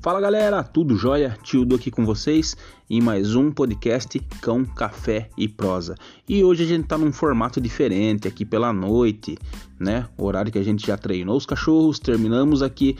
Fala 0.00 0.20
galera, 0.20 0.62
tudo 0.62 0.96
jóia? 0.96 1.36
Tildo 1.42 1.74
aqui 1.74 1.90
com 1.90 2.06
vocês 2.06 2.56
em 2.88 3.00
mais 3.00 3.34
um 3.34 3.50
podcast 3.50 4.16
Cão, 4.40 4.64
Café 4.64 5.28
e 5.36 5.48
Prosa. 5.48 5.96
E 6.28 6.44
hoje 6.44 6.62
a 6.62 6.66
gente 6.66 6.86
tá 6.86 6.96
num 6.96 7.12
formato 7.12 7.60
diferente 7.60 8.28
aqui 8.28 8.44
pela 8.44 8.72
noite, 8.72 9.36
né? 9.78 10.08
O 10.16 10.24
horário 10.24 10.52
que 10.52 10.58
a 10.58 10.62
gente 10.62 10.86
já 10.86 10.96
treinou 10.96 11.36
os 11.36 11.44
cachorros, 11.44 11.98
terminamos 11.98 12.62
aqui 12.62 12.96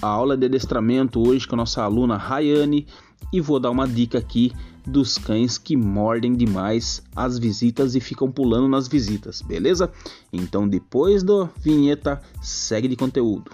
a 0.00 0.06
aula 0.06 0.38
de 0.38 0.46
adestramento 0.46 1.20
hoje 1.20 1.46
com 1.46 1.54
a 1.54 1.58
nossa 1.58 1.82
aluna 1.82 2.16
Rayane 2.16 2.86
e 3.30 3.42
vou 3.42 3.60
dar 3.60 3.70
uma 3.70 3.86
dica 3.86 4.16
aqui 4.16 4.50
dos 4.86 5.18
cães 5.18 5.58
que 5.58 5.76
mordem 5.76 6.34
demais 6.34 7.02
as 7.14 7.38
visitas 7.38 7.94
e 7.94 8.00
ficam 8.00 8.32
pulando 8.32 8.66
nas 8.68 8.88
visitas, 8.88 9.42
beleza? 9.42 9.92
Então 10.32 10.66
depois 10.66 11.22
da 11.22 11.50
vinheta, 11.60 12.22
segue 12.40 12.88
de 12.88 12.96
conteúdo. 12.96 13.50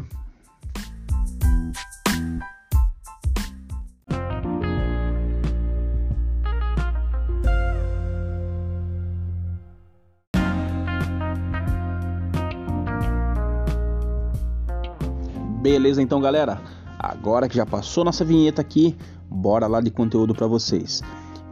Beleza 15.64 16.02
então, 16.02 16.20
galera? 16.20 16.60
Agora 16.98 17.48
que 17.48 17.56
já 17.56 17.64
passou 17.64 18.04
nossa 18.04 18.23
vinheta 18.23 18.60
aqui, 18.60 18.95
bora 19.30 19.66
lá 19.66 19.80
de 19.80 19.90
conteúdo 19.90 20.34
para 20.34 20.46
vocês. 20.46 21.00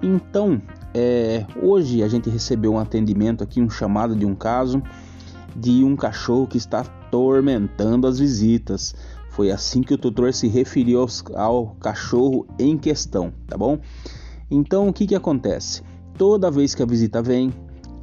Então, 0.03 0.61
é, 0.93 1.47
hoje 1.63 2.03
a 2.03 2.09
gente 2.09 2.29
recebeu 2.29 2.75
um 2.75 2.79
atendimento 2.79 3.43
aqui, 3.43 3.63
um 3.63 3.71
chamado 3.71 4.15
de 4.15 4.27
um 4.27 4.35
caso 4.35 4.83
de 5.57 5.83
um 5.83 5.97
cachorro 5.97 6.47
que 6.47 6.59
está 6.59 6.81
atormentando 6.81 8.07
as 8.07 8.19
visitas. 8.19 8.95
Foi 9.31 9.51
assim 9.51 9.81
que 9.81 9.95
o 9.95 9.99
tutor 9.99 10.35
se 10.35 10.47
referiu 10.47 11.01
aos, 11.01 11.25
ao 11.35 11.69
cachorro 11.81 12.47
em 12.59 12.77
questão, 12.77 13.33
tá 13.47 13.57
bom? 13.57 13.79
Então, 14.51 14.89
o 14.89 14.93
que 14.93 15.07
que 15.07 15.15
acontece? 15.15 15.83
Toda 16.19 16.51
vez 16.51 16.75
que 16.75 16.83
a 16.83 16.87
visita 16.87 17.23
vem, 17.23 17.51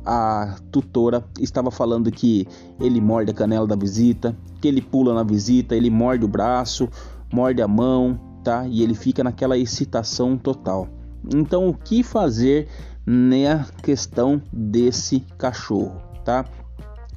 a 0.05 0.57
tutora 0.71 1.23
estava 1.39 1.69
falando 1.69 2.11
que 2.11 2.47
ele 2.79 3.01
morde 3.01 3.31
a 3.31 3.33
canela 3.33 3.67
da 3.67 3.75
visita, 3.75 4.35
que 4.61 4.67
ele 4.67 4.81
pula 4.81 5.13
na 5.13 5.23
visita, 5.23 5.75
ele 5.75 5.89
morde 5.89 6.25
o 6.25 6.27
braço, 6.27 6.89
morde 7.31 7.61
a 7.61 7.67
mão, 7.67 8.19
tá? 8.43 8.65
E 8.67 8.81
ele 8.81 8.93
fica 8.93 9.23
naquela 9.23 9.57
excitação 9.57 10.37
total. 10.37 10.87
Então, 11.33 11.67
o 11.67 11.73
que 11.73 12.03
fazer 12.03 12.67
na 13.05 13.65
questão 13.83 14.41
desse 14.51 15.21
cachorro, 15.37 16.01
tá? 16.23 16.45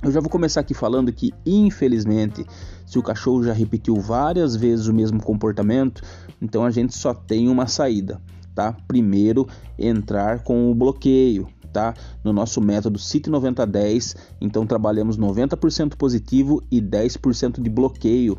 Eu 0.03 0.11
já 0.11 0.21
vou 0.21 0.29
começar 0.29 0.61
aqui 0.61 0.75
falando 0.75 1.13
que, 1.13 1.33
infelizmente, 1.47 2.45
se 2.85 2.99
o 2.99 3.03
cachorro 3.03 3.45
já 3.45 3.53
repetiu 3.53 3.97
várias 4.01 4.57
vezes 4.57 4.87
o 4.87 4.93
mesmo 4.93 5.23
comportamento, 5.23 6.03
então 6.41 6.65
a 6.65 6.71
gente 6.71 6.97
só 6.97 7.15
tem 7.15 7.49
uma 7.49 7.67
saída, 7.67 8.21
tá? 8.55 8.77
Primeiro, 8.89 9.47
entrar 9.79 10.41
com 10.41 10.71
o 10.71 10.75
bloqueio, 10.75 11.47
tá? 11.73 11.95
No 12.23 12.33
nosso 12.33 12.61
método 12.61 12.99
CIT 12.99 13.31
9010, 13.31 14.17
então 14.41 14.67
trabalhamos 14.67 15.17
90% 15.19 15.97
positivo 15.97 16.63
e 16.71 16.81
10% 16.81 17.61
de 17.61 17.71
bloqueio 17.71 18.39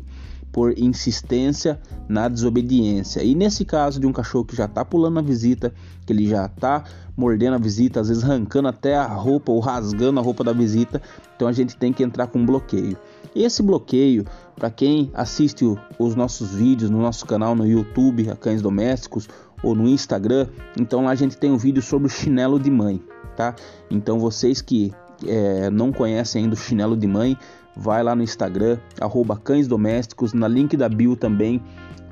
por 0.54 0.78
insistência 0.78 1.80
na 2.08 2.28
desobediência. 2.28 3.24
E 3.24 3.34
nesse 3.34 3.64
caso 3.64 3.98
de 3.98 4.06
um 4.06 4.12
cachorro 4.12 4.44
que 4.44 4.54
já 4.54 4.66
está 4.66 4.84
pulando 4.84 5.14
na 5.14 5.20
visita, 5.20 5.74
que 6.06 6.12
ele 6.12 6.28
já 6.28 6.46
está 6.46 6.84
mordendo 7.16 7.54
a 7.54 7.58
visita, 7.58 8.00
às 8.00 8.06
vezes 8.06 8.22
arrancando 8.22 8.68
até 8.68 8.94
a 8.94 9.06
roupa 9.06 9.50
ou 9.50 9.58
rasgando 9.58 10.20
a 10.20 10.22
roupa 10.22 10.44
da 10.44 10.52
visita, 10.52 11.02
então 11.34 11.48
a 11.48 11.52
gente 11.52 11.76
tem 11.76 11.92
que 11.92 12.04
entrar 12.04 12.28
com 12.28 12.46
bloqueio. 12.46 12.96
Esse 13.34 13.64
bloqueio, 13.64 14.24
para 14.54 14.70
quem 14.70 15.10
assiste 15.12 15.64
os 15.98 16.14
nossos 16.14 16.54
vídeos 16.54 16.88
no 16.88 17.00
nosso 17.00 17.26
canal 17.26 17.56
no 17.56 17.66
YouTube, 17.66 18.30
a 18.30 18.36
Cães 18.36 18.62
Domésticos, 18.62 19.28
ou 19.60 19.74
no 19.74 19.88
Instagram, 19.88 20.46
então 20.78 21.04
lá 21.04 21.10
a 21.10 21.16
gente 21.16 21.36
tem 21.36 21.50
um 21.50 21.56
vídeo 21.56 21.82
sobre 21.82 22.08
chinelo 22.08 22.60
de 22.60 22.70
mãe 22.70 23.02
tá? 23.34 23.54
Então 23.90 24.18
vocês 24.18 24.60
que 24.60 24.92
é, 25.26 25.70
não 25.70 25.92
conhecem 25.92 26.44
ainda 26.44 26.54
o 26.54 26.58
chinelo 26.58 26.96
de 26.96 27.06
mãe, 27.06 27.36
vai 27.76 28.02
lá 28.02 28.14
no 28.14 28.22
Instagram, 28.22 28.78
arroba 29.00 29.36
cães 29.36 29.66
domésticos, 29.66 30.32
na 30.32 30.48
link 30.48 30.76
da 30.76 30.88
bio 30.88 31.16
também 31.16 31.62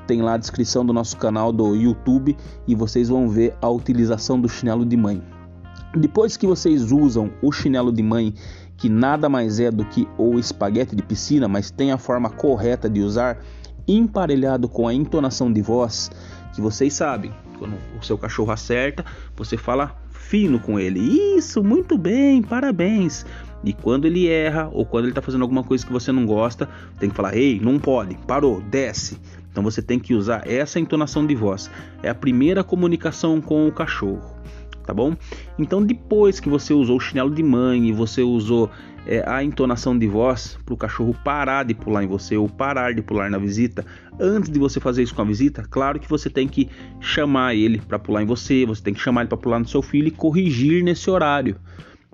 tem 0.07 0.21
lá 0.21 0.35
a 0.35 0.37
descrição 0.37 0.85
do 0.85 0.93
nosso 0.93 1.17
canal 1.17 1.53
do 1.53 1.75
YouTube 1.75 2.37
e 2.67 2.75
vocês 2.75 3.09
vão 3.09 3.29
ver 3.29 3.55
a 3.61 3.69
utilização 3.69 4.41
do 4.41 4.49
chinelo 4.49 4.85
de 4.85 4.97
mãe. 4.97 5.23
Depois 5.95 6.37
que 6.37 6.47
vocês 6.47 6.91
usam 6.91 7.31
o 7.41 7.53
chinelo 7.53 7.93
de 7.93 8.03
mãe, 8.03 8.35
que 8.77 8.89
nada 8.89 9.29
mais 9.29 9.61
é 9.61 9.71
do 9.71 9.85
que 9.85 10.09
o 10.19 10.39
espaguete 10.39 10.97
de 10.97 11.03
piscina, 11.03 11.47
mas 11.47 11.71
tem 11.71 11.93
a 11.93 11.99
forma 11.99 12.31
correta 12.31 12.89
de 12.89 13.01
usar, 13.01 13.39
emparelhado 13.87 14.69
com 14.69 14.89
a 14.89 14.95
entonação 14.95 15.53
de 15.53 15.61
voz, 15.61 16.11
que 16.55 16.61
vocês 16.61 16.93
sabem, 16.95 17.33
quando 17.59 17.77
o 17.99 18.05
seu 18.05 18.19
cachorro 18.19 18.51
acerta, 18.51 19.05
você 19.37 19.57
fala 19.57 19.97
fino 20.13 20.59
com 20.61 20.79
ele. 20.79 21.01
Isso, 21.37 21.63
muito 21.63 21.99
bem, 21.99 22.43
parabéns. 22.43 23.25
E 23.65 23.73
quando 23.73 24.07
ele 24.07 24.29
erra 24.29 24.69
ou 24.73 24.85
quando 24.85 25.05
ele 25.05 25.13
está 25.13 25.23
fazendo 25.23 25.43
alguma 25.43 25.63
coisa 25.63 25.87
que 25.87 25.93
você 25.93 26.11
não 26.11 26.27
gosta, 26.27 26.69
tem 26.99 27.09
que 27.09 27.15
falar: 27.15 27.37
ei, 27.37 27.61
não 27.61 27.79
pode, 27.79 28.17
parou, 28.27 28.61
desce. 28.61 29.19
Então 29.51 29.63
você 29.63 29.83
tem 29.83 29.99
que 29.99 30.15
usar 30.15 30.49
essa 30.49 30.81
entonação 30.81 31.27
de 31.27 31.35
voz. 31.35 31.71
É 32.03 32.09
a 32.09 32.15
primeira 32.15 32.65
comunicação 32.65 33.41
com 33.41 33.69
o 33.69 33.73
cachorro, 33.73 34.37
tá 34.87 34.93
bom? 34.95 35.15
Então 35.59 35.83
depois 35.83 36.41
que 36.41 36.49
você 36.49 36.73
usou 36.73 36.97
o 36.97 37.01
chinelo 37.01 37.31
de 37.31 37.43
mãe 37.43 37.89
e 37.89 37.93
você 37.93 38.23
usou 38.23 38.71
é, 39.07 39.25
a 39.27 39.43
entonação 39.43 39.99
de 39.99 40.07
voz 40.07 40.59
para 40.65 40.75
o 40.75 40.77
cachorro 40.77 41.15
parar 41.25 41.65
de 41.65 41.75
pular 41.75 42.05
em 42.05 42.07
você 42.07 42.37
ou 42.37 42.49
parar 42.49 42.95
de 42.95 43.03
pular 43.03 43.31
na 43.31 43.39
visita, 43.39 43.85
antes 44.19 44.51
de 44.51 44.59
você 44.59 44.79
fazer 44.79 45.03
isso 45.03 45.15
com 45.15 45.23
a 45.23 45.25
visita, 45.25 45.65
claro 45.69 45.99
que 45.99 46.09
você 46.09 46.31
tem 46.31 46.47
que 46.47 46.69
chamar 47.01 47.55
ele 47.55 47.81
para 47.81 47.99
pular 47.99 48.23
em 48.23 48.27
você, 48.27 48.65
você 48.65 48.83
tem 48.83 48.95
que 48.95 49.01
chamar 49.01 49.23
ele 49.23 49.29
para 49.29 49.39
pular 49.39 49.59
no 49.59 49.67
seu 49.67 49.83
filho 49.83 50.09
e 50.09 50.13
corrigir 50.13 50.83
nesse 50.83 51.11
horário. 51.11 51.57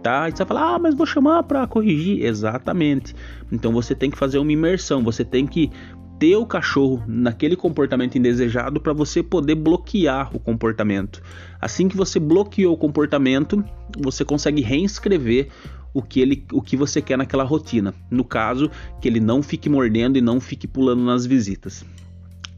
Tá? 0.02 0.28
E 0.28 0.30
você 0.30 0.44
vai 0.44 0.46
falar, 0.46 0.74
ah, 0.74 0.78
mas 0.78 0.94
vou 0.94 1.04
chamar 1.04 1.42
para 1.42 1.66
corrigir. 1.66 2.24
Exatamente. 2.24 3.16
Então 3.50 3.72
você 3.72 3.96
tem 3.96 4.08
que 4.08 4.16
fazer 4.16 4.38
uma 4.38 4.52
imersão, 4.52 5.02
você 5.02 5.24
tem 5.24 5.44
que 5.44 5.72
ter 6.18 6.36
o 6.36 6.46
cachorro 6.46 7.02
naquele 7.06 7.54
comportamento 7.54 8.18
indesejado 8.18 8.80
para 8.80 8.92
você 8.92 9.22
poder 9.22 9.54
bloquear 9.54 10.34
o 10.34 10.40
comportamento. 10.40 11.22
Assim 11.60 11.88
que 11.88 11.96
você 11.96 12.18
bloqueou 12.18 12.74
o 12.74 12.78
comportamento, 12.78 13.64
você 13.96 14.24
consegue 14.24 14.60
reinscrever 14.60 15.48
o 15.94 16.02
que 16.02 16.20
ele, 16.20 16.44
o 16.52 16.60
que 16.60 16.76
você 16.76 17.00
quer 17.00 17.16
naquela 17.16 17.44
rotina. 17.44 17.94
No 18.10 18.24
caso, 18.24 18.70
que 19.00 19.08
ele 19.08 19.20
não 19.20 19.42
fique 19.42 19.68
mordendo 19.68 20.18
e 20.18 20.20
não 20.20 20.40
fique 20.40 20.66
pulando 20.66 21.02
nas 21.04 21.24
visitas. 21.24 21.84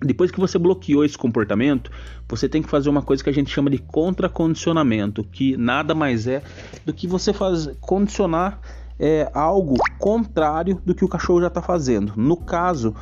Depois 0.03 0.31
que 0.31 0.41
você 0.41 0.59
bloqueou 0.59 1.05
esse 1.05 1.17
comportamento, 1.17 1.91
você 2.27 2.49
tem 2.49 2.63
que 2.63 2.71
fazer 2.71 2.89
uma 2.89 3.03
coisa 3.03 3.23
que 3.23 3.29
a 3.29 3.33
gente 3.33 3.51
chama 3.51 3.69
de 3.69 3.79
contracondicionamento, 3.79 5.23
que 5.23 5.59
nada 5.59 5.95
mais 5.95 6.27
é 6.27 6.43
do 6.87 6.93
que 6.95 7.07
você 7.07 7.35
faz, 7.35 7.69
condicionar 7.81 8.61
é, 8.99 9.31
algo 9.35 9.77
contrário 9.99 10.81
do 10.85 10.95
que 10.95 11.05
o 11.05 11.09
cachorro 11.09 11.43
já 11.43 11.49
está 11.49 11.61
fazendo. 11.61 12.15
No 12.17 12.37
caso, 12.37 12.95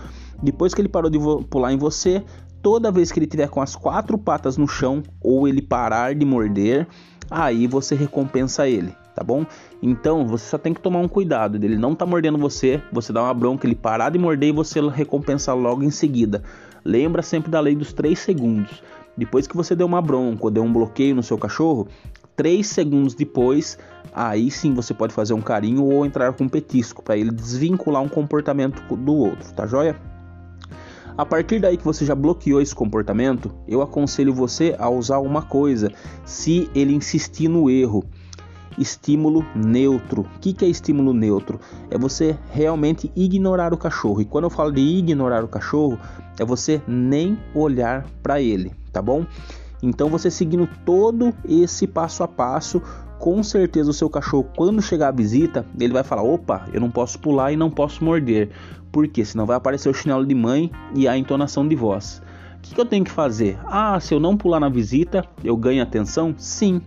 depois 0.43 0.75
que 0.75 0.81
ele 0.81 0.89
parou 0.89 1.11
de 1.11 1.19
pular 1.49 1.73
em 1.73 1.79
você, 1.79 2.23
toda 2.63 2.93
vez 2.93 3.11
que 3.11 3.19
ele 3.19 3.27
tiver 3.27 3.49
com 3.49 3.61
as 3.61 3.77
quatro 3.77 4.19
patas 4.19 4.57
no 4.57 4.67
chão 4.67 5.03
ou 5.21 5.47
ele 5.47 5.63
parar 5.63 6.15
de 6.15 6.25
morder, 6.25 6.87
aí 7.31 7.67
você 7.67 7.95
recompensa 7.95 8.69
ele 8.69 8.95
tá 9.19 9.25
bom? 9.25 9.45
Então 9.83 10.25
você 10.25 10.49
só 10.49 10.57
tem 10.57 10.73
que 10.73 10.81
tomar 10.81 11.01
um 11.01 11.09
cuidado 11.09 11.59
dele 11.59 11.77
não 11.77 11.93
tá 11.93 12.07
mordendo 12.07 12.39
você, 12.39 12.81
você 12.93 13.13
dá 13.13 13.21
uma 13.25 13.35
bronca, 13.35 13.67
ele 13.67 13.75
parar 13.75 14.11
de 14.11 14.19
morder 14.19 14.51
e 14.51 14.53
você 14.53 14.81
recompensar 14.89 15.57
logo 15.57 15.83
em 15.83 15.91
seguida. 15.91 16.45
Lembra 16.85 17.21
sempre 17.21 17.51
da 17.51 17.59
lei 17.59 17.75
dos 17.75 17.93
3 17.93 18.17
segundos. 18.17 18.81
Depois 19.17 19.49
que 19.49 19.57
você 19.57 19.75
deu 19.75 19.89
uma 19.89 20.01
bronca 20.01 20.45
ou 20.45 20.51
deu 20.51 20.63
um 20.63 20.73
bloqueio 20.73 21.17
no 21.17 21.23
seu 21.25 21.37
cachorro, 21.37 21.89
3 22.37 22.65
segundos 22.65 23.15
depois, 23.15 23.77
aí 24.15 24.53
sim 24.53 24.73
você 24.73 24.95
pode 24.95 25.13
fazer 25.13 25.35
um 25.35 25.41
carinho 25.41 25.85
ou 25.85 26.07
entrar 26.07 26.33
com 26.35 26.45
um 26.45 26.49
petisco 26.49 27.03
para 27.03 27.17
ele 27.17 27.33
desvincular 27.33 28.01
um 28.01 28.09
comportamento 28.09 28.81
do 28.95 29.15
outro, 29.17 29.53
tá 29.53 29.67
joia? 29.67 29.97
A 31.19 31.27
partir 31.27 31.59
daí 31.59 31.77
que 31.77 31.85
você 31.85 32.07
já 32.07 32.15
bloqueou 32.15 32.63
esse 32.63 32.73
comportamento, 32.73 33.53
eu 33.67 33.83
aconselho 33.83 34.33
você 34.33 34.77
a 34.79 34.89
usar 34.89 35.19
uma 35.19 35.43
coisa, 35.43 35.91
se 36.25 36.71
ele 36.73 36.95
insistir 36.95 37.49
no 37.49 37.69
erro 37.69 38.05
estímulo 38.79 39.45
neutro. 39.53 40.21
O 40.21 40.39
que, 40.39 40.53
que 40.53 40.65
é 40.65 40.69
estímulo 40.69 41.13
neutro? 41.13 41.59
É 41.91 41.99
você 41.99 42.39
realmente 42.53 43.11
ignorar 43.17 43.75
o 43.75 43.77
cachorro. 43.77 44.21
E 44.21 44.25
quando 44.25 44.45
eu 44.45 44.51
falo 44.51 44.71
de 44.71 44.81
ignorar 44.81 45.43
o 45.43 45.49
cachorro, 45.49 45.99
é 46.39 46.45
você 46.45 46.81
nem 46.87 47.37
olhar 47.53 48.07
para 48.23 48.41
ele, 48.41 48.73
tá 48.93 49.03
bom? 49.03 49.27
Então 49.83 50.09
você 50.09 50.31
seguindo 50.31 50.69
todo 50.85 51.35
esse 51.45 51.89
passo 51.89 52.23
a 52.23 52.29
passo, 52.29 52.81
com 53.19 53.43
certeza 53.43 53.91
o 53.91 53.95
seu 53.95 54.09
cachorro, 54.09 54.49
quando 54.57 54.81
chegar 54.81 55.09
a 55.09 55.13
visita, 55.13 55.67
ele 55.79 55.93
vai 55.93 56.05
falar: 56.05 56.23
opa, 56.23 56.67
eu 56.73 56.81
não 56.81 56.91
posso 56.91 57.19
pular 57.19 57.53
e 57.53 57.57
não 57.57 57.71
posso 57.71 58.05
morder. 58.05 58.51
Porque 58.91 59.25
senão 59.25 59.45
vai 59.45 59.57
aparecer 59.57 59.89
o 59.89 59.95
chinelo 59.95 60.25
de 60.25 60.35
mãe 60.35 60.71
e 60.95 61.07
a 61.07 61.17
entonação 61.17 61.67
de 61.67 61.77
voz. 61.77 62.23
O 62.57 62.61
que, 62.61 62.75
que 62.75 62.81
eu 62.81 62.87
tenho 62.87 63.05
que 63.05 63.11
fazer? 63.11 63.59
Ah, 63.67 63.99
se 64.01 64.15
eu 64.15 64.21
não 64.21 64.37
pular 64.37 64.61
na 64.61 64.69
visita, 64.69 65.25
eu 65.45 65.57
ganho 65.57 65.83
atenção? 65.83 66.35
Sim. 66.39 66.81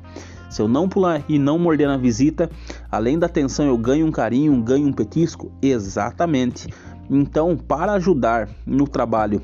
Se 0.50 0.62
eu 0.62 0.68
não 0.68 0.90
pular 0.90 1.24
e 1.30 1.40
não 1.40 1.58
morder 1.58 1.88
na 1.88 1.96
visita, 1.96 2.50
além 2.92 3.18
da 3.18 3.28
atenção 3.28 3.66
eu 3.66 3.78
ganho 3.78 4.06
um 4.06 4.12
carinho, 4.12 4.62
ganho 4.62 4.88
um 4.88 4.92
petisco? 4.92 5.50
Exatamente. 5.62 6.68
Então, 7.10 7.56
para 7.56 7.94
ajudar 7.94 8.50
no 8.66 8.88
trabalho 8.88 9.42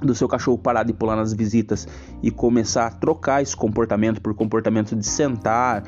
do 0.00 0.14
seu 0.14 0.28
cachorro 0.28 0.58
parar 0.58 0.82
de 0.82 0.92
pular 0.92 1.16
nas 1.16 1.32
visitas 1.32 1.86
e 2.22 2.30
começar 2.30 2.86
a 2.86 2.90
trocar 2.90 3.42
esse 3.42 3.56
comportamento 3.56 4.20
por 4.20 4.34
comportamento 4.34 4.96
de 4.96 5.06
sentar 5.06 5.84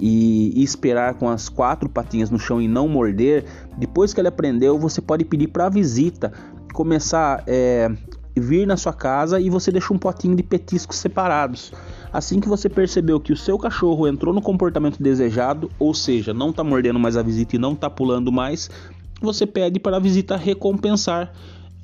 e, 0.00 0.62
esperar 0.62 1.14
com 1.14 1.28
as 1.28 1.48
quatro 1.48 1.88
patinhas 1.88 2.30
no 2.30 2.38
chão 2.38 2.60
e 2.60 2.68
não 2.68 2.88
morder, 2.88 3.44
depois 3.76 4.12
que 4.12 4.20
ele 4.20 4.28
aprendeu, 4.28 4.78
você 4.78 5.00
pode 5.00 5.24
pedir 5.24 5.48
para 5.48 5.66
a 5.66 5.68
visita 5.68 6.32
começar 6.72 7.44
é, 7.46 7.90
vir 8.36 8.66
na 8.66 8.76
sua 8.76 8.92
casa 8.92 9.40
e 9.40 9.48
você 9.48 9.70
deixa 9.70 9.94
um 9.94 9.98
potinho 9.98 10.34
de 10.34 10.42
petiscos 10.42 10.96
separados. 10.96 11.72
Assim 12.12 12.40
que 12.40 12.48
você 12.48 12.68
percebeu 12.68 13.20
que 13.20 13.32
o 13.32 13.36
seu 13.36 13.58
cachorro 13.58 14.06
entrou 14.06 14.34
no 14.34 14.42
comportamento 14.42 15.02
desejado, 15.02 15.70
ou 15.78 15.94
seja, 15.94 16.34
não 16.34 16.50
está 16.50 16.64
mordendo 16.64 16.98
mais 16.98 17.16
a 17.16 17.22
visita 17.22 17.56
e 17.56 17.58
não 17.58 17.72
está 17.72 17.88
pulando 17.88 18.32
mais, 18.32 18.70
você 19.20 19.46
pede 19.46 19.78
para 19.78 19.96
a 19.96 20.00
visita 20.00 20.36
recompensar 20.36 21.32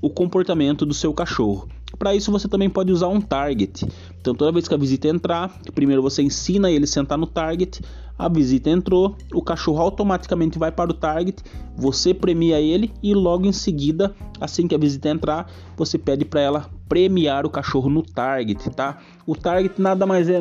o 0.00 0.08
comportamento 0.11 0.87
do 0.87 0.94
seu 0.94 1.12
cachorro. 1.12 1.69
Para 1.99 2.14
isso 2.14 2.31
você 2.31 2.49
também 2.49 2.70
pode 2.70 2.93
usar 2.93 3.08
um 3.08 3.20
target. 3.20 3.87
Então 4.20 4.35
toda 4.35 4.52
vez 4.52 4.69
que 4.69 4.75
a 4.75 4.79
visita 4.79 5.08
entrar, 5.08 5.61
primeiro 5.75 6.02
você 6.02 6.23
ensina 6.23 6.70
ele 6.70 6.85
a 6.85 6.88
sentar 6.88 7.19
no 7.19 7.26
target, 7.26 7.82
a 8.19 8.29
visita 8.29 8.70
entrou, 8.70 9.17
o 9.35 9.43
cachorro 9.43 9.81
automaticamente 9.81 10.58
vai 10.58 10.70
para 10.70 10.91
o 10.91 10.94
target, 10.94 11.43
você 11.76 12.12
premia 12.14 12.61
ele 12.61 12.93
e 13.02 13.14
logo 13.14 13.47
em 13.47 13.52
seguida, 13.52 14.14
assim 14.41 14.69
que 14.69 14.75
a 14.75 14.79
visita 14.79 15.08
entrar, 15.08 15.50
você 15.76 15.99
pede 15.99 16.25
para 16.25 16.41
ela 16.41 16.70
premiar 16.88 17.47
o 17.47 17.50
cachorro 17.50 17.88
no 17.88 18.02
target, 18.02 18.69
tá? 18.70 18.99
O 19.26 19.35
target 19.35 19.81
nada 19.81 20.06
mais 20.06 20.29
é 20.29 20.41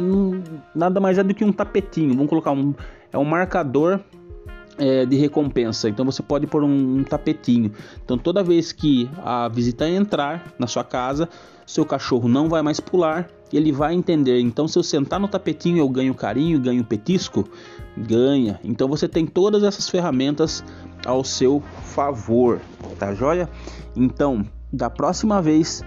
nada 0.75 0.99
mais 0.99 1.17
é 1.17 1.23
do 1.23 1.33
que 1.33 1.45
um 1.45 1.53
tapetinho. 1.53 2.13
Vamos 2.13 2.29
colocar 2.29 2.51
um 2.51 2.73
é 3.11 3.17
um 3.17 3.25
marcador 3.25 3.99
é, 4.79 5.05
de 5.05 5.15
recompensa. 5.17 5.89
Então 5.89 6.05
você 6.05 6.23
pode 6.23 6.47
pôr 6.47 6.63
um, 6.63 6.99
um, 6.99 7.03
tapetinho. 7.03 7.71
Então 8.03 8.17
toda 8.17 8.41
vez 8.41 8.71
que 8.71 9.09
a 9.17 9.47
visita 9.47 9.87
entrar 9.87 10.53
na 10.57 10.65
sua 10.65 10.83
casa, 10.83 11.29
seu 11.65 11.85
cachorro 11.85 12.27
não 12.27 12.49
vai 12.49 12.61
mais 12.61 12.79
pular, 12.79 13.29
ele 13.51 13.71
vai 13.71 13.93
entender. 13.93 14.39
Então 14.39 14.67
se 14.67 14.79
eu 14.79 14.83
sentar 14.83 15.19
no 15.19 15.27
tapetinho 15.27 15.77
eu 15.77 15.89
ganho 15.89 16.15
carinho, 16.15 16.59
ganho 16.59 16.83
petisco, 16.83 17.47
ganha. 17.95 18.59
Então 18.63 18.87
você 18.87 19.07
tem 19.07 19.25
todas 19.25 19.63
essas 19.63 19.89
ferramentas 19.89 20.63
ao 21.05 21.23
seu 21.23 21.61
favor, 21.83 22.59
tá 22.97 23.13
joia? 23.13 23.49
Então 23.95 24.45
da 24.71 24.89
próxima 24.89 25.41
vez 25.41 25.83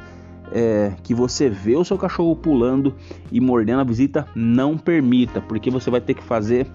é, 0.52 0.92
que 1.02 1.14
você 1.14 1.48
vê 1.48 1.76
o 1.76 1.84
seu 1.84 1.96
cachorro 1.96 2.36
pulando 2.36 2.94
e 3.30 3.40
mordendo 3.40 3.80
a 3.80 3.84
visita, 3.84 4.26
não 4.34 4.76
permita, 4.76 5.40
porque 5.40 5.70
você 5.70 5.90
vai 5.90 6.00
ter 6.00 6.14
que 6.14 6.22
fazer 6.22 6.66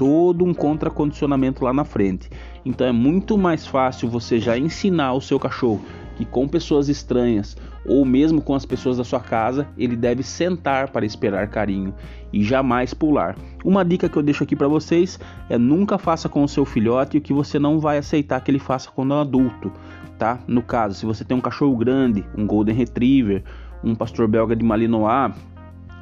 todo 0.00 0.46
um 0.46 0.54
contracondicionamento 0.54 1.62
lá 1.62 1.74
na 1.74 1.84
frente. 1.84 2.30
Então 2.64 2.86
é 2.86 2.92
muito 2.92 3.36
mais 3.36 3.66
fácil 3.66 4.08
você 4.08 4.38
já 4.38 4.56
ensinar 4.56 5.12
o 5.12 5.20
seu 5.20 5.38
cachorro 5.38 5.84
que 6.16 6.24
com 6.24 6.48
pessoas 6.48 6.88
estranhas 6.88 7.54
ou 7.84 8.02
mesmo 8.02 8.40
com 8.40 8.54
as 8.54 8.64
pessoas 8.64 8.96
da 8.96 9.04
sua 9.04 9.20
casa, 9.20 9.68
ele 9.76 9.94
deve 9.94 10.22
sentar 10.22 10.88
para 10.88 11.04
esperar 11.04 11.48
carinho 11.48 11.92
e 12.32 12.42
jamais 12.42 12.94
pular. 12.94 13.36
Uma 13.62 13.84
dica 13.84 14.08
que 14.08 14.16
eu 14.16 14.22
deixo 14.22 14.42
aqui 14.42 14.56
para 14.56 14.68
vocês 14.68 15.20
é 15.50 15.58
nunca 15.58 15.98
faça 15.98 16.30
com 16.30 16.42
o 16.42 16.48
seu 16.48 16.64
filhote 16.64 17.18
o 17.18 17.20
que 17.20 17.34
você 17.34 17.58
não 17.58 17.78
vai 17.78 17.98
aceitar 17.98 18.40
que 18.40 18.50
ele 18.50 18.58
faça 18.58 18.90
quando 18.90 19.12
é 19.12 19.20
adulto, 19.20 19.70
tá? 20.18 20.38
No 20.46 20.62
caso, 20.62 20.94
se 20.94 21.04
você 21.04 21.26
tem 21.26 21.36
um 21.36 21.42
cachorro 21.42 21.76
grande, 21.76 22.24
um 22.34 22.46
golden 22.46 22.74
retriever, 22.74 23.42
um 23.84 23.94
pastor 23.94 24.26
belga 24.26 24.56
de 24.56 24.64
malinois, 24.64 25.34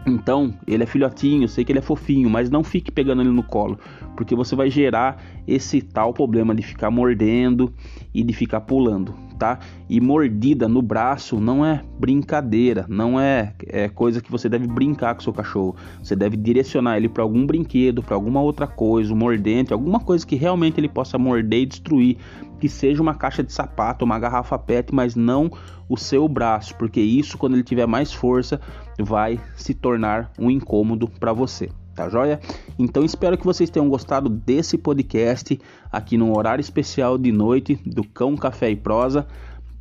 então, 0.06 0.54
ele 0.66 0.82
é 0.82 0.86
filhotinho, 0.86 1.48
sei 1.48 1.64
que 1.64 1.72
ele 1.72 1.80
é 1.80 1.82
fofinho, 1.82 2.30
mas 2.30 2.48
não 2.48 2.64
fique 2.64 2.90
pegando 2.90 3.22
ele 3.22 3.30
no 3.30 3.42
colo, 3.42 3.78
porque 4.16 4.34
você 4.34 4.56
vai 4.56 4.70
gerar 4.70 5.22
esse 5.46 5.82
tal 5.82 6.12
problema 6.12 6.54
de 6.54 6.62
ficar 6.62 6.90
mordendo 6.90 7.72
e 8.14 8.22
de 8.22 8.32
ficar 8.32 8.62
pulando, 8.62 9.14
tá? 9.38 9.58
E 9.88 10.00
mordida 10.00 10.68
no 10.68 10.80
braço 10.80 11.40
não 11.40 11.64
é 11.64 11.82
brincadeira, 11.98 12.86
não 12.88 13.20
é, 13.20 13.54
é 13.66 13.88
coisa 13.88 14.20
que 14.20 14.30
você 14.30 14.48
deve 14.48 14.66
brincar 14.66 15.14
com 15.14 15.20
seu 15.20 15.32
cachorro. 15.32 15.76
Você 16.02 16.16
deve 16.16 16.36
direcionar 16.36 16.96
ele 16.96 17.08
para 17.08 17.22
algum 17.22 17.46
brinquedo, 17.46 18.02
para 18.02 18.14
alguma 18.14 18.40
outra 18.40 18.66
coisa, 18.66 19.12
um 19.12 19.16
mordente, 19.16 19.72
alguma 19.72 20.00
coisa 20.00 20.26
que 20.26 20.36
realmente 20.36 20.78
ele 20.78 20.88
possa 20.88 21.18
morder 21.18 21.60
e 21.60 21.66
destruir, 21.66 22.16
que 22.58 22.68
seja 22.68 23.02
uma 23.02 23.14
caixa 23.14 23.42
de 23.42 23.52
sapato, 23.52 24.04
uma 24.04 24.18
garrafa 24.18 24.58
PET, 24.58 24.94
mas 24.94 25.14
não 25.14 25.50
o 25.88 25.96
seu 25.96 26.28
braço, 26.28 26.74
porque 26.76 27.00
isso 27.00 27.38
quando 27.38 27.54
ele 27.54 27.62
tiver 27.62 27.86
mais 27.86 28.12
força 28.12 28.60
vai 28.98 29.40
se 29.56 29.74
tornar 29.74 30.30
um 30.38 30.50
incômodo 30.50 31.08
para 31.08 31.32
você. 31.32 31.70
Tá 31.94 32.08
joia? 32.08 32.38
Então 32.78 33.04
espero 33.04 33.36
que 33.36 33.44
vocês 33.44 33.70
tenham 33.70 33.88
gostado 33.88 34.28
desse 34.28 34.78
podcast 34.78 35.58
aqui 35.90 36.16
no 36.16 36.36
horário 36.36 36.60
especial 36.60 37.18
de 37.18 37.32
noite 37.32 37.74
do 37.84 38.04
Cão 38.04 38.36
Café 38.36 38.70
e 38.70 38.76
Prosa, 38.76 39.26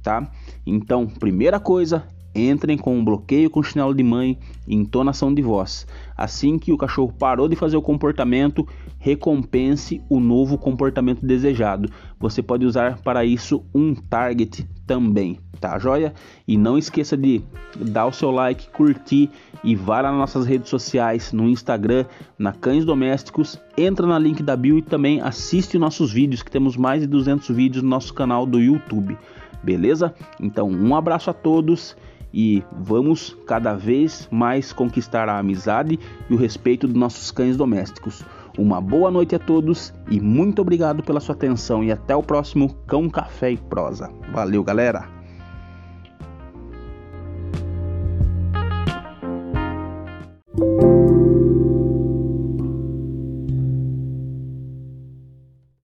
tá? 0.01 0.27
Então, 0.65 1.05
primeira 1.05 1.59
coisa, 1.59 2.07
entrem 2.33 2.77
com 2.77 2.97
um 2.97 3.03
bloqueio 3.03 3.49
com 3.49 3.63
chinelo 3.63 3.93
de 3.93 4.03
mãe 4.03 4.37
e 4.67 4.75
entonação 4.75 5.33
de 5.33 5.41
voz. 5.41 5.87
Assim 6.15 6.57
que 6.57 6.71
o 6.71 6.77
cachorro 6.77 7.13
parou 7.17 7.47
de 7.47 7.55
fazer 7.55 7.77
o 7.77 7.81
comportamento, 7.81 8.67
recompense 8.99 10.01
o 10.09 10.19
novo 10.19 10.57
comportamento 10.57 11.25
desejado. 11.25 11.89
Você 12.19 12.41
pode 12.41 12.65
usar 12.65 12.99
para 12.99 13.23
isso 13.23 13.63
um 13.73 13.93
target 13.93 14.67
também, 14.85 15.39
tá 15.59 15.77
joia? 15.77 16.13
E 16.47 16.57
não 16.57 16.77
esqueça 16.77 17.17
de 17.17 17.43
dar 17.75 18.05
o 18.05 18.11
seu 18.11 18.31
like, 18.31 18.69
curtir 18.69 19.29
e 19.63 19.75
vá 19.75 20.01
lá 20.01 20.09
nas 20.09 20.19
nossas 20.19 20.45
redes 20.45 20.69
sociais, 20.69 21.31
no 21.33 21.47
Instagram, 21.47 22.05
na 22.37 22.53
Cães 22.53 22.85
Domésticos, 22.85 23.59
entra 23.77 24.07
na 24.07 24.17
link 24.17 24.41
da 24.41 24.55
bio 24.55 24.77
e 24.77 24.81
também 24.81 25.21
assiste 25.21 25.77
nossos 25.77 26.11
vídeos, 26.11 26.41
que 26.41 26.51
temos 26.51 26.77
mais 26.77 27.01
de 27.01 27.07
200 27.07 27.49
vídeos 27.49 27.83
no 27.83 27.89
nosso 27.89 28.13
canal 28.13 28.45
do 28.45 28.59
YouTube. 28.59 29.17
Beleza? 29.61 30.13
Então, 30.39 30.69
um 30.69 30.95
abraço 30.95 31.29
a 31.29 31.33
todos 31.33 31.95
e 32.33 32.63
vamos 32.71 33.35
cada 33.45 33.73
vez 33.73 34.27
mais 34.31 34.73
conquistar 34.73 35.29
a 35.29 35.39
amizade 35.39 35.99
e 36.29 36.33
o 36.33 36.37
respeito 36.37 36.87
dos 36.87 36.95
nossos 36.95 37.31
cães 37.31 37.57
domésticos. 37.57 38.23
Uma 38.57 38.81
boa 38.81 39.11
noite 39.11 39.35
a 39.35 39.39
todos 39.39 39.93
e 40.09 40.19
muito 40.19 40.61
obrigado 40.61 41.03
pela 41.03 41.19
sua 41.19 41.35
atenção 41.35 41.83
e 41.83 41.91
até 41.91 42.15
o 42.15 42.23
próximo 42.23 42.73
Cão 42.87 43.09
Café 43.09 43.51
e 43.51 43.57
Prosa. 43.57 44.09
Valeu, 44.31 44.63
galera! 44.63 45.16